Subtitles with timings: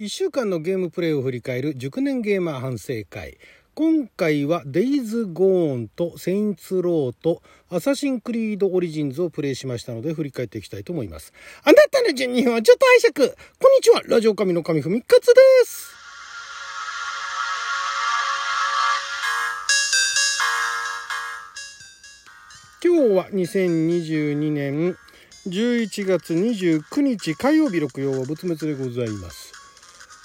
[0.00, 3.38] 1週間のゲームプレイを振り返る熟年ゲーマー反省会。
[3.76, 11.32] 今回はデイズ・ゴーンとセインツ・ローとアサシン・クリード・オリジンズをプレイしましたので振り返っていきたいと思います。
[11.62, 13.30] あなたの順にはちょっと拝借
[13.60, 15.94] こんにちはラジオ神の神ふみかつです。
[22.84, 24.96] 今日は2022年
[25.46, 29.63] 11月29日火曜日6曜は仏滅でございます。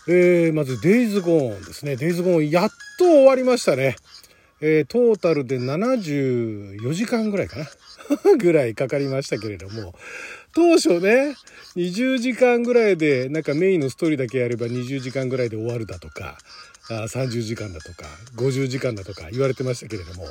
[0.08, 1.96] えー、まず、デイズゴーンですね。
[1.96, 3.96] デイズゴーン、やっと終わりましたね。
[4.62, 7.66] えー、トータルで74時間ぐらいかな
[8.38, 9.94] ぐらいかかりましたけれども、
[10.54, 11.36] 当初ね、
[11.76, 16.38] 20時間ぐらいで、なんかメインのストーリーだけやれば20時間ぐらいで終わるだとか、
[16.90, 20.28] あ30時間だとか、50時間だとか言われてましたけれども、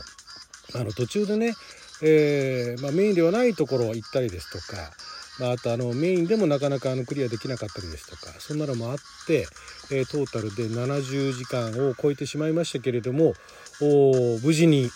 [0.74, 1.54] あの途中でね、
[2.02, 4.92] えー、まあ、メインではないところ行ったりですとか、
[5.38, 8.96] まあ、あとあのメインでもなかなかあのクリアできなかったりですとかそんなのもあっ
[9.26, 9.46] て、
[9.90, 13.34] え、トータルで70時間を超えてしまいましたけれども
[13.80, 14.90] 無事に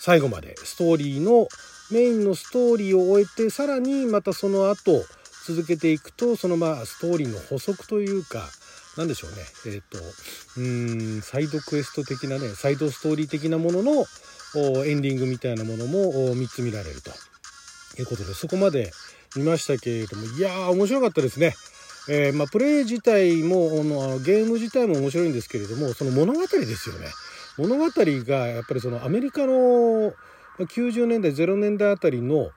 [0.00, 1.48] 最後までストーリーの
[1.90, 5.04] メインのストーリーを終えてさらにまたその後
[5.46, 8.42] 続けていくとそのまあストーリーの補足というか
[8.96, 9.36] 何でしょうね。
[9.66, 9.98] えっ、ー、と
[10.56, 14.06] うんサイドクエスト的なねサイドストーリー的なものの
[14.84, 17.10] エンディングみたいなものも3つ見られると
[18.00, 18.92] いうことでそこまで
[19.36, 21.54] 見ましたけれどもいやー面白かったですね。
[22.06, 23.70] えー、まあ、プレイ自体も
[24.20, 27.06] ゲーム自体も面白いんですけれどもその物語ですよね。
[27.56, 30.12] 物語がやっぱりそのアメリカの
[30.58, 32.50] 90年代0年代あたりの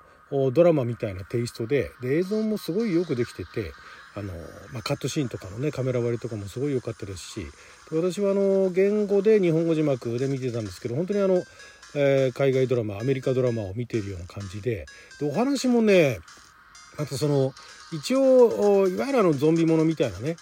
[0.51, 3.71] ドラマみたいなテイストでで映像もすごいよくできてて
[4.15, 4.33] あの、
[4.73, 7.47] まあ、カットシーンとかのねカメラ割りとかもすごい良かったですし
[7.91, 11.43] 私はあの言語で日本語字幕で見てたんですけど本当にあの、
[11.95, 14.85] えー、海外ドラマアメリカドラマを見ているような感じで
[15.19, 16.19] でお話もね
[16.97, 17.53] あとその
[17.91, 20.37] 一応いわゆるあのゾンビものみたいなね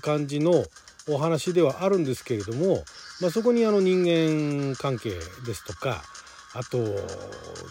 [0.00, 0.64] 感じの
[1.08, 2.84] お話ではあるんですけれども、
[3.20, 6.02] まあ、そこにあの人間関係ですとか
[6.54, 6.78] あと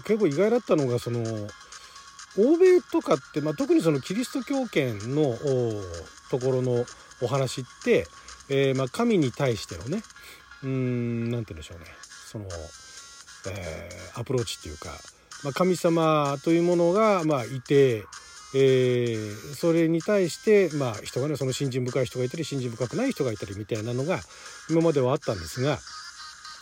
[0.06, 1.22] 結構意外だったのがその
[2.38, 5.38] 欧米とかって、まあ、特にそのキリスト教圏の
[6.30, 6.86] ところの
[7.22, 8.08] お話って、
[8.50, 10.04] えー、まあ神に対してのね
[10.64, 11.86] うん何て言うんでしょうね。
[12.26, 12.46] その、
[13.50, 14.90] えー、アプローチっていうか、
[15.44, 18.04] まあ、神様というものが、ま、いて
[18.58, 24.20] えー、それに対して、まあ、人がねその信心深い人がいたり信心深くない人がいたりみたいなのが
[24.70, 25.78] 今まではあったんですが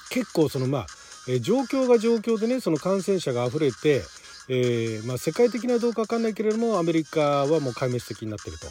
[0.10, 0.86] 結構そのまあ、
[1.30, 4.02] えー、状況が状況でねその感染者が溢れて、
[4.50, 8.68] えーまあ、世界的などうか分かんないけれどもアメリカはもう壊滅的になってると。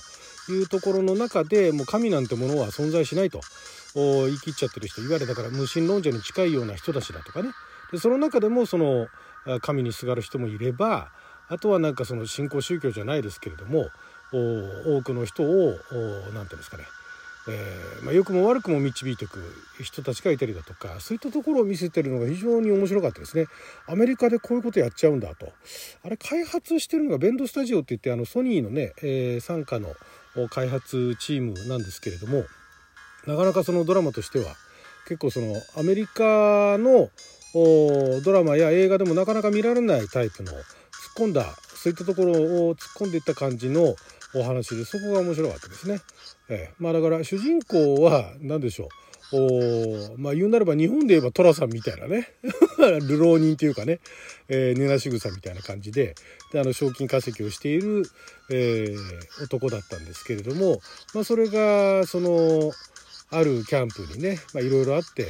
[0.50, 3.41] いうところの中でもう神なんてものは存在しないと。
[3.94, 7.50] 言い切っちゃってる人いわゆるだから無神論者に近いような人たちだとかね。
[7.93, 9.06] でその中でもその
[9.61, 11.12] 神にすがる人もいれば
[11.52, 13.88] あとはなんかその新興宗教じゃないですけれども
[14.32, 15.86] 多くの人を何て
[16.32, 16.84] 言うんですかね
[17.48, 19.40] えー、まあ、良くも悪くも導いていく
[19.82, 23.46] 人たちがいたりだとかそういったところを見せてるのが非常に面白かったですね。
[23.88, 25.52] アメリカでこういうことやっちゃうんだと。
[26.04, 32.44] あれ開発してるのがベンドスタジオって言ってあのソニーのね、えー、傘下の開発チームなんですけれども
[33.26, 34.54] なかなかそのドラマとしては
[35.08, 37.10] 結構そのアメリカの
[37.54, 40.52] ドラマや映画でもなかなか見られないタイプの
[41.17, 43.95] 込んだそういったところを突っ込んでいった感じの
[44.34, 46.00] お話でそこが面白かったですね。
[46.49, 48.89] えー、まあだから主人公は何でしょう。
[49.34, 52.28] おまあ言うなれば日本で言えば寅さんみたいなね。
[53.09, 54.00] 流浪人っていうかね、
[54.49, 56.15] えー、根なし草みたいな感じで。
[56.53, 58.05] であの賞金稼ぎをしている、
[58.50, 60.81] えー、男だったんですけれども、
[61.15, 62.73] まあ、それがその
[63.31, 65.27] あるキャンプにねいろいろあって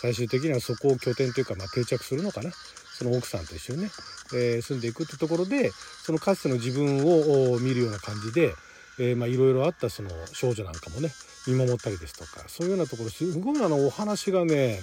[0.00, 2.52] 最終的にはそこを拠点というか、まあ、定着するのかな。
[3.00, 3.90] その奥さんと一緒にね、
[4.34, 5.70] えー、住んでいくってところで
[6.04, 8.52] そのかつての自分を見るような感じで
[8.98, 11.10] いろいろあったその少女なんかもね
[11.48, 14.80] 見守ったりですとかそういうようなところすごいあのお話がね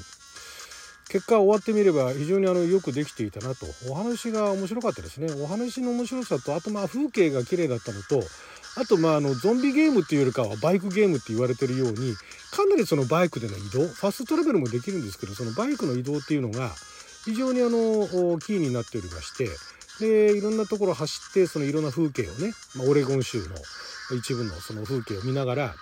[1.10, 3.66] 結果終わってみれば非常にあのよくできていたなと。
[3.90, 5.32] お話が面白かったですね。
[5.42, 8.22] お話の面白さとあとまあ風景が綺麗だったのと
[8.76, 12.14] あとまああのゾンビゲームっていうよりかはバイクゲームって言われてるように
[12.52, 16.72] かなりそのバイクでの移動ファストトラベルもできるんですけどそのバイクの移動っていうのが
[17.28, 19.50] 非常にあのキーになっておりまして
[20.00, 23.56] でいろんなところ走ってそのいろんな風景をね、まあ、オレゴン州の
[24.18, 25.76] 一部のその風景を見ながら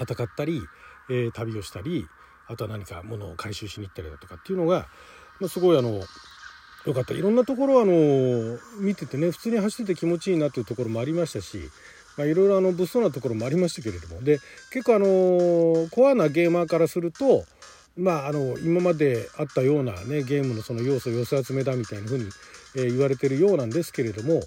[0.00, 0.62] 戦ったり、
[1.10, 2.06] えー、旅をしたり
[2.46, 4.86] あとは何か物を回収しに行ったりだとかっていうのが、
[5.40, 6.02] まあ、すごいあの
[6.86, 7.14] よかった。
[7.14, 11.58] いろんなところあの見ててね普通に走ってて気持ちいいなっていうところもありましたし、
[12.16, 14.22] まあ、いろいろあの物騒なところもありましたけれども。
[14.22, 14.38] で
[14.72, 17.44] 結構あのコアなゲーマーからすると
[18.00, 22.30] まあ、あの今まであったような、ね、ゲームのその要素寄せ集めだみたいな風に
[22.76, 24.42] え言われてるようなんですけれども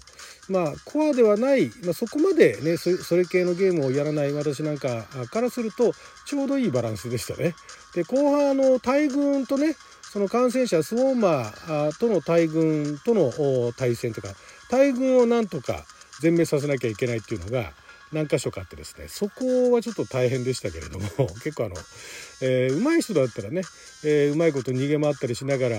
[0.48, 5.92] まあコアではない、まあ、そこまでねそれ系のゲームをやらない私なんかからすると
[6.26, 7.54] ちょうどいいバランスでしたね。
[7.94, 14.28] で後半の大軍とねその感染者スウォーマーとの大軍との対戦とか
[14.70, 15.84] 大軍をなんとか
[16.20, 17.72] 全滅させなきゃいけないっていうのが
[18.14, 21.06] 何箇所かあってですねそこはちょっと大変でしたけれども
[21.42, 21.76] 結構あの、
[22.40, 23.62] えー、上手い人だったらね、
[24.04, 25.78] えー、うまいこと逃げ回ったりしながら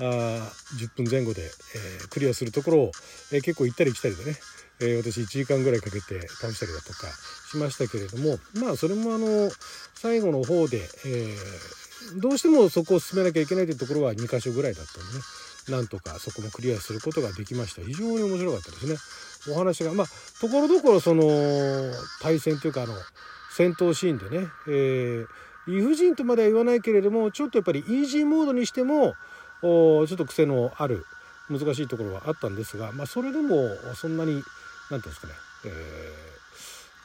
[0.00, 2.92] あ10分前後で、えー、クリアするところを、
[3.32, 4.38] えー、結構行ったり来たりでね、
[4.80, 7.08] えー、私1時間ぐらいかけて倒したりだとか
[7.50, 9.52] しましたけれどもまあそれもあの
[9.94, 11.36] 最後の方で、え
[12.16, 15.20] どうしてもそこを進めなきゃいけないというところは2箇所ぐらいだったんでね
[15.68, 17.82] なんとかそこもクリアすることができました。
[17.82, 18.96] 非常に面白かったですね。
[19.50, 20.06] お話がまあ
[20.40, 21.24] ところどころその
[22.20, 22.94] 対戦というかあの
[23.56, 25.26] 戦闘シーンでね、えー、
[25.66, 29.14] 理不尽とまでは言わないけれどもちょっとやっぱりイージーモードにしても
[29.62, 31.04] ちょっと癖のある
[31.50, 34.44] 難しいところはあったんですが、まあ、それでもそんなに何て
[34.90, 35.32] 言うんですかね、
[35.66, 35.72] えー、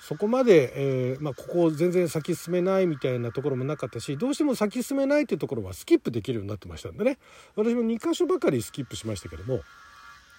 [0.01, 0.74] そこまで、
[1.12, 7.18] えー、まあ、ここ全然先進めないみたいなところもなかったしどうしても先進めないっていうところはスキップできるようになってましたんでね。
[7.56, 9.62] 私も2箇所ばかりスキップしましたけども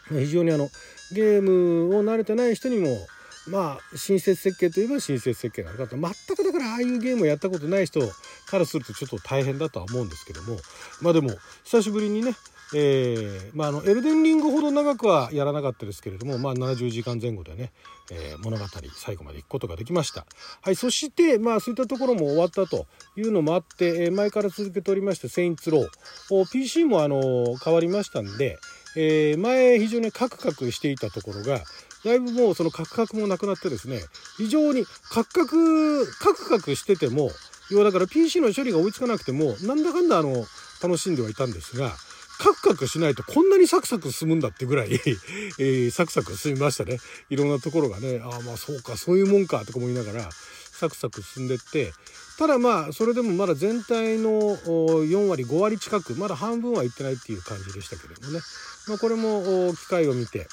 [0.09, 0.71] 非常にあの
[1.13, 3.07] ゲームを慣れてない人にも
[3.49, 5.97] まあ親切設計といえば親切設計なのかと。
[5.97, 8.01] 全くだからああいうゲームをやったことない人
[8.47, 10.59] からするとちょっと大変だとは思うんですけども。
[11.01, 11.31] まあでも
[11.65, 12.35] 久しぶりにね
[12.75, 17.73] えー、まあ、あのエルデンリングほど長くはやらなかったですけれども、まあ、70時間前後でね、
[18.11, 18.65] えー、物語
[18.95, 20.27] 最後まで行くことができました。
[20.61, 28.59] はい、そして、まあ、そういったところも終わったというのもあって、えー、前から続けておりまして「セインツロー」PC もあの変わりましたんで、
[28.97, 31.61] えー、前非常にカクカクしていたところが
[32.05, 34.01] だいぶもうそのカクカクもなくなってですね
[34.37, 37.31] 非常にカクカクカクカクしてても
[37.71, 40.45] 要はだから PC の処理が追いつかなくてもなんだかんだあの
[40.83, 41.91] 楽しんではいたんですが
[42.39, 44.93] カクカクしないとこんなにサクサク進むんだってぐらい
[45.59, 47.01] えー、サクサク進みましたね。
[47.31, 50.31] いろんなところがねああまあそうかそういうもんかとか思いながら
[50.79, 51.93] サクサク進んでって
[52.39, 58.41] ただまあそれでもまだ全体の4割5割近くまだ半分はいってないっていう感じでしたけれどもね、
[58.87, 60.47] まあ、これも機会を見て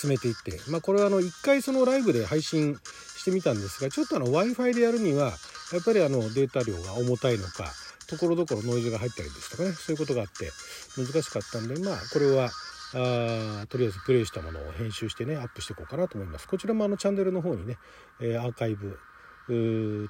[0.00, 2.76] 進めていって、まあ、これはあの1回そのライブで配信
[3.16, 5.32] してみたんですがちょっとあの w i f i でやるには
[5.72, 7.72] やっぱりあのデータ量が重たいのか
[8.08, 10.50] ところどころノイズが入ったりですとかねそういうことがあって
[10.96, 12.50] 難しかったんでまあこれは
[12.94, 16.48] あとりあえずプレイしたものを編集してねアップしていこうかなと思います。
[16.48, 17.76] こちらもあのチャンネルの方にね、
[18.20, 18.98] えー、アーカイブ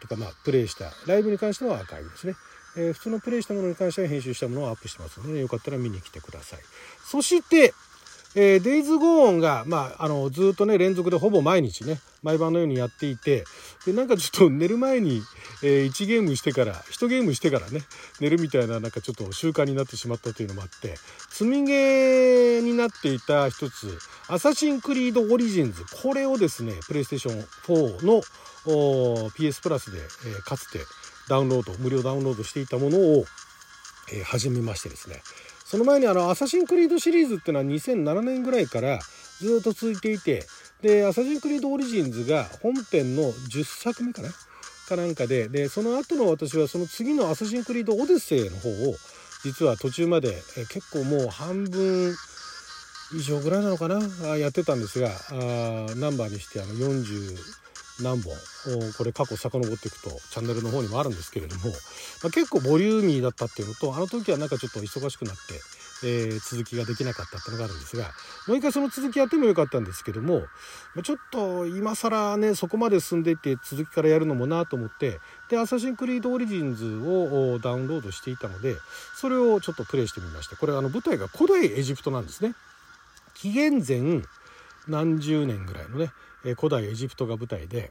[0.01, 2.35] とかまあプレイしたライブに関してはアーカイブですね、
[2.77, 6.61] えー、普通のプレイしたものに関しては編集したものをアップしてますので、よかったら見に来てください。
[7.05, 7.73] そして
[8.35, 13.45] えー、デイズ・ゴーンが、まあ、あのずっとね連続でほぼ毎日ね毎晩のようにやっていて
[13.87, 15.23] でなんかちょっと寝る前に、
[15.63, 17.83] えー、1ゲームしてから1ゲームしてからね
[18.21, 20.97] 寝るみたいななんかちょっと習慣になってしまったというのもあって
[21.31, 23.99] 積みゲーになっていた一つ
[24.29, 28.23] 「アサシン・クリード・オリジンズ」これをですねプレイステーション4の
[29.31, 30.81] PS プラスで、えー、かつて
[31.29, 33.25] ダウンロード無料ダウンロードしていたものを、
[34.13, 35.23] えー、始めましてですね。
[35.71, 38.99] その前にあの「アサシン・クリード」シリーズっていうのは2007年ぐらいから
[39.41, 40.47] ずっと続いていて
[40.81, 44.31] で「アサシン・クリード・オリジンズ」が本編の10作目かな？
[44.89, 48.97] かなんかででその後の私はその次の「アサシン・クリード・オデッセイ」の方を
[49.45, 52.17] 実は途中までえ結構もう半分
[53.15, 54.37] 以上ぐらいなのかな？
[54.39, 55.35] やってたんですがあ
[55.97, 57.37] ナンバーにしてあの40
[58.03, 58.35] 何本？
[58.97, 61.71] これ過去遡っていくとチャンネルの方にもあるんですけれども、
[62.23, 65.41] まあ、結構ボリューミーだったっていうのとあの時はなんかちょっと忙しくなって、
[66.05, 68.11] えー、続きができなかったっていうのがあるんですが
[68.47, 70.43] もう一回その続きやってもよかったんですけども、
[70.95, 75.19] ま、ちょっと今更ねそこまで進んでいって続きからやるのもなと思って
[75.51, 78.77] で「アサシンクリードオリジンズ」をダウンロードしていたので
[79.17, 82.55] それをちょっとプレイしてみましてこれあの舞台が古代エジプトなんですね。
[83.35, 84.23] 紀元前
[84.89, 86.11] 何十年ぐらいのね
[86.45, 87.91] え古代エジプトが舞台で。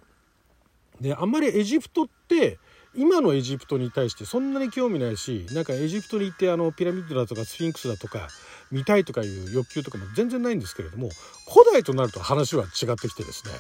[1.02, 2.58] であんまりエジプトって
[2.96, 8.30] 今のエジプトに対してそんなに興味ないしなんかエジプトに行ってあのピラミッドだとかスフィンクスだとか
[8.72, 11.10] 見たいとかいう欲求とかも全然ないんですけれども
[11.48, 13.52] 古代となると話は違ってきてですね。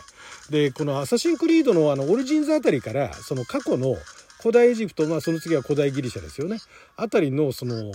[0.49, 3.95] でこの「アサシン・クリードの」あのオリジンズあたりからその過去の
[4.41, 6.59] 古代エジプトまあその次は古代ギリシャですよね。
[6.95, 7.91] あたりのその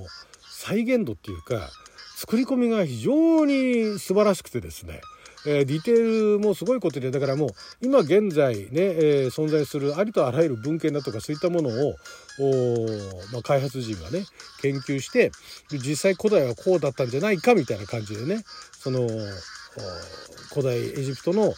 [0.48, 1.70] 再現度っていうか
[2.16, 5.00] 作り込みが非常に素晴らしくてですね。
[5.46, 11.94] えー、ディテールもすごいことでだからもう今現在ね、えー、存在するありとあらゆる文献だとかそういったものを
[13.32, 14.24] まあ、開発陣がね
[14.62, 15.32] 研究して
[15.70, 19.06] 実際古代はこうだったんじゃないかみたいな感じでねその
[20.50, 21.52] 古代エジプトの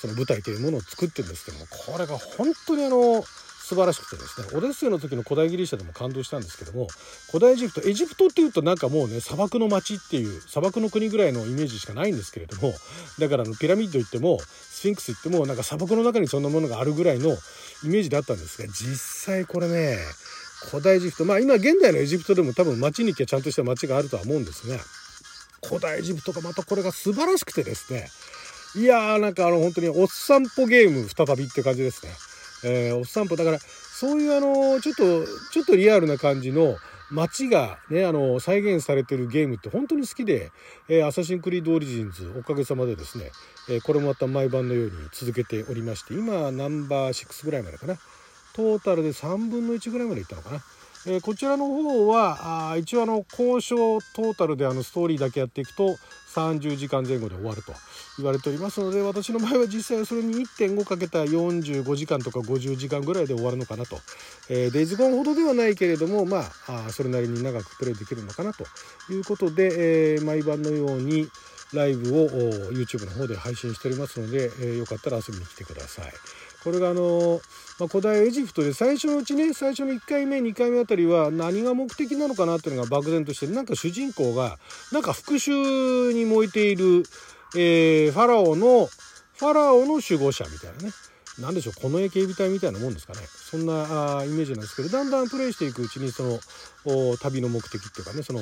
[0.00, 3.24] その舞台というものを作ってるんですけどもこれが本当にあの
[3.68, 6.86] 素晴らしくてですねオデッセイの時の古代ギリシャでも感動したんですけども
[7.30, 12.72] 古代エジプトエジプトっていうとなんかもうね砂漠の街っていう砂漠の国ぐらいのイメージしかないんですけれども
[13.18, 17.36] だからあのピラミッド行ってもスフィンクス行ってもなんか砂漠の中にそんなものがあるぐらいの
[17.84, 19.98] イメージだったんですが実際これね
[20.70, 24.78] 古代エジプトまあ今現代のエジプトでも多分街に行きゃちゃんとした街があるとは思うんですが
[25.62, 28.08] 古代エジプトがまたこれが素晴らしくてですね
[28.76, 32.12] いやーなんかあの本当におっさんぽゲーム再びって感じですね。
[32.64, 36.76] えー、おっさんぽだからそういうあのちょっとちょっとリアルな感じの
[37.10, 40.52] 街がねあの再現されてるゲームって本当に好きで、
[40.88, 43.30] えー、アサシンクリードオリジンズおかげさまでですね、
[43.70, 47.96] えー、これもまた毎晩のように続けておりまして今ナンバー6ぐらいまでかな
[48.54, 50.62] トータルで3分の1ぐらいまでいったのかな。
[51.06, 55.96] え、こちらの方はあ一応あの交渉トータルであのストーリーだけやっていくと
[56.34, 57.72] 30時間前後で終わると
[58.18, 63.98] 言われておりますので私の場合は実際はそれに1.5かけた45時間とか50時間ぐらいで終わるのかなと、
[64.50, 68.64] えー、デイズゴンほどではないけれどもまああそれなりに長くプレイできるのかなと
[69.12, 71.28] いうことで、えー、毎晩のように
[71.72, 72.28] ライブを
[72.72, 76.12] YouTube の方で配信しておりますので、えー、よかったら遊びに来てください。
[76.64, 77.40] これがあの、
[77.78, 84.58] まあ、古代エジプトで最初のうちね最初の1回目2回目あたりは何が目的なのかなっていうのが漠然としてなんか主人公が
[84.92, 87.04] なんか復讐に燃えている、
[87.56, 88.86] えー、ファラオの
[89.38, 90.92] ファラオの守護者みたいなね。
[91.40, 93.20] 何でしょうこの絵警備隊みたいなもんですかね。
[93.22, 98.40] そんなあイメージなんですけどだんだんプレイしていくうちにその旅の目的っていうかねその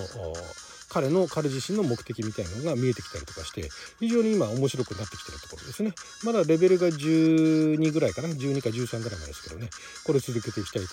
[0.89, 5.93] 彼の彼自身の目的みたいなのが見えてきたりとかして非常に今面白くなってきてるところですね。
[6.25, 8.29] まだレベルが12ぐらいかな。
[8.29, 9.69] 12か13ぐらいまでですけどね。
[10.05, 10.89] これ続けていきたいと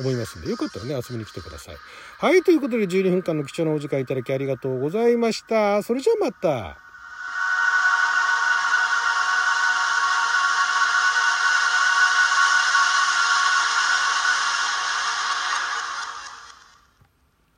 [0.00, 1.76] 思いますんでよかったらね遊びに来てください。
[2.18, 5.82] はいということで12分間の貴重なお時間いただきありがとうございました。
[5.82, 6.87] それじゃあまた。